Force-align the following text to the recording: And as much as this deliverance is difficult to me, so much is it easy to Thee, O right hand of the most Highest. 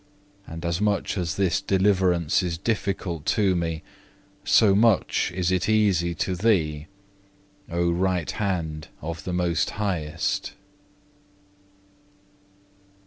And 0.47 0.65
as 0.65 0.81
much 0.81 1.15
as 1.15 1.35
this 1.35 1.61
deliverance 1.61 2.41
is 2.41 2.57
difficult 2.57 3.23
to 3.37 3.55
me, 3.55 3.83
so 4.43 4.73
much 4.73 5.31
is 5.35 5.51
it 5.51 5.69
easy 5.69 6.15
to 6.15 6.33
Thee, 6.35 6.87
O 7.69 7.91
right 7.91 8.31
hand 8.31 8.87
of 9.03 9.23
the 9.25 9.33
most 9.33 9.69
Highest. 9.77 10.53